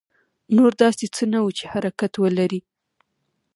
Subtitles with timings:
[0.57, 2.61] نور داسې څه نه وو چې حرکت ولري.